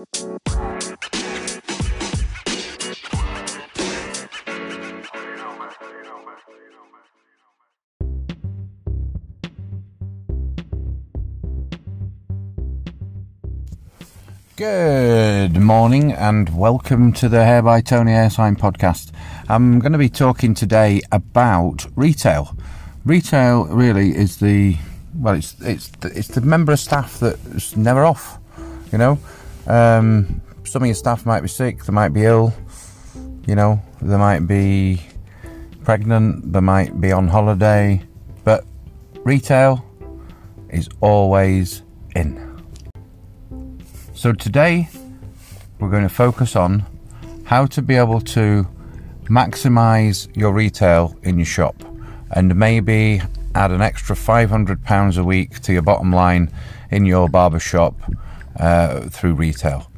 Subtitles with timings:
[0.00, 0.06] Good
[15.60, 19.12] morning and welcome to the Hair by Tony Hairsign podcast.
[19.50, 22.56] I'm going to be talking today about retail.
[23.04, 24.78] Retail really is the
[25.14, 28.38] well, it's it's the, it's the member of staff that's never off.
[28.92, 29.18] You know,
[29.70, 32.52] um, some of your staff might be sick, they might be ill.
[33.46, 35.00] You know, they might be
[35.84, 38.02] pregnant, they might be on holiday,
[38.44, 38.64] but
[39.24, 39.84] retail
[40.68, 41.82] is always
[42.14, 42.46] in.
[44.14, 44.88] So today
[45.78, 46.84] we're going to focus on
[47.44, 48.68] how to be able to
[49.24, 51.76] maximize your retail in your shop
[52.32, 53.22] and maybe
[53.54, 56.52] add an extra £500 a week to your bottom line
[56.90, 57.94] in your barber shop
[58.58, 59.90] uh, through retail.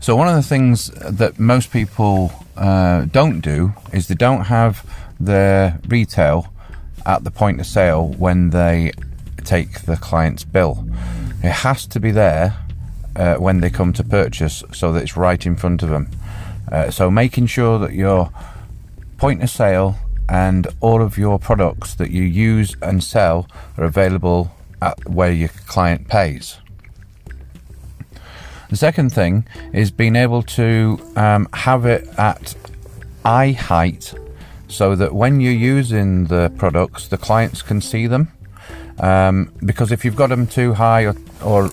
[0.00, 4.86] So, one of the things that most people uh, don't do is they don't have
[5.18, 6.52] their retail
[7.06, 8.92] at the point of sale when they
[9.44, 10.86] take the client's bill.
[11.42, 12.56] It has to be there
[13.16, 16.08] uh, when they come to purchase so that it's right in front of them.
[16.70, 18.30] Uh, so making sure that your
[19.18, 19.96] point of sale
[20.28, 24.50] and all of your products that you use and sell are available
[24.84, 26.58] at where your client pays.
[28.70, 32.54] The second thing is being able to um, have it at
[33.24, 34.14] eye height
[34.68, 38.32] so that when you're using the products, the clients can see them.
[38.98, 41.70] Um, because if you've got them too high or, or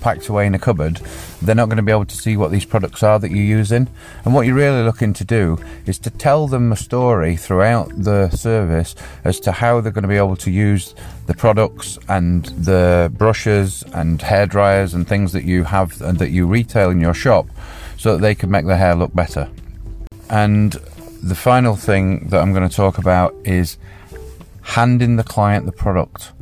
[0.00, 1.00] packed away in a cupboard,
[1.40, 3.88] they're not going to be able to see what these products are that you're using.
[4.24, 8.28] And what you're really looking to do is to tell them a story throughout the
[8.30, 8.94] service
[9.24, 10.94] as to how they're going to be able to use
[11.26, 16.30] the products and the brushes and hair dryers and things that you have and that
[16.30, 17.46] you retail in your shop
[17.96, 19.48] so that they can make their hair look better.
[20.30, 20.72] And
[21.22, 23.78] the final thing that I'm going to talk about is
[24.68, 26.32] handing the client the product.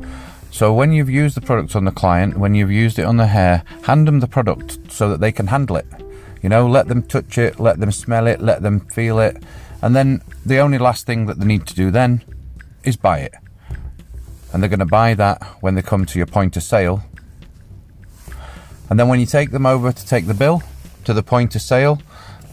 [0.51, 3.27] So when you've used the product on the client, when you've used it on the
[3.27, 5.87] hair, hand them the product so that they can handle it.
[6.41, 9.41] You know, let them touch it, let them smell it, let them feel it.
[9.81, 12.23] And then the only last thing that they need to do then
[12.83, 13.33] is buy it.
[14.51, 17.03] And they're going to buy that when they come to your point of sale.
[18.89, 20.63] And then when you take them over to take the bill
[21.05, 22.01] to the point of sale,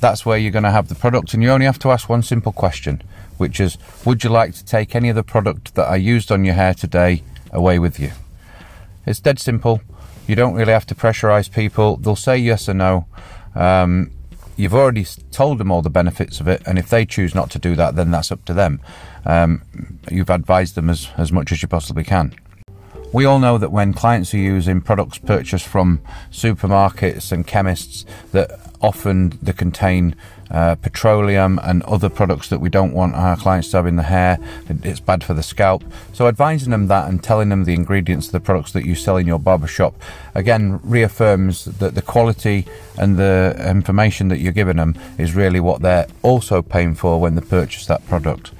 [0.04, 1.32] that's where you're going to have the product.
[1.32, 3.02] And you only have to ask one simple question
[3.38, 6.44] which is Would you like to take any of the product that I used on
[6.44, 7.22] your hair today
[7.52, 8.12] away with you?
[9.06, 9.80] It's dead simple.
[10.26, 11.96] You don't really have to pressurize people.
[11.96, 13.06] They'll say yes or no.
[13.54, 14.10] Um,
[14.56, 17.58] you've already told them all the benefits of it, and if they choose not to
[17.58, 18.80] do that, then that's up to them.
[19.24, 19.62] Um,
[20.10, 22.34] you've advised them as, as much as you possibly can.
[23.14, 26.00] We all know that when clients are using products purchased from
[26.32, 30.16] supermarkets and chemists, that often they contain
[30.50, 34.02] uh, petroleum and other products that we don't want our clients to have in the
[34.02, 34.40] hair.
[34.68, 35.84] It's bad for the scalp.
[36.12, 39.16] So advising them that and telling them the ingredients of the products that you sell
[39.16, 39.94] in your barber shop
[40.34, 42.66] again reaffirms that the quality
[42.98, 47.36] and the information that you're giving them is really what they're also paying for when
[47.36, 48.50] they purchase that product.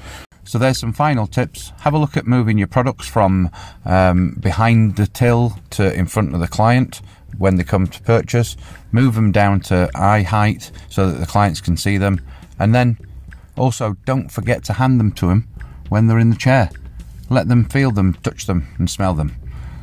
[0.44, 1.72] So there's some final tips.
[1.80, 3.50] Have a look at moving your products from
[3.84, 7.00] um, behind the till to in front of the client
[7.38, 8.56] when they come to purchase.
[8.92, 12.20] Move them down to eye height so that the clients can see them.
[12.58, 12.98] And then
[13.56, 15.48] also don't forget to hand them to them
[15.88, 16.70] when they're in the chair.
[17.30, 19.34] Let them feel them, touch them, and smell them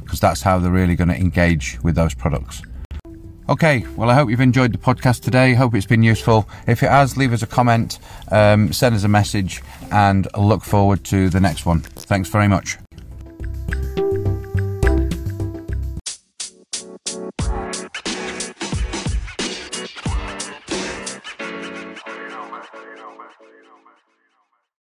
[0.01, 2.61] because that's how they're really going to engage with those products.
[3.51, 5.55] Okay, well, I hope you've enjoyed the podcast today.
[5.55, 6.47] Hope it's been useful.
[6.67, 7.99] If it has, leave us a comment,
[8.31, 11.81] um, send us a message, and I look forward to the next one.
[11.81, 12.77] Thanks very much.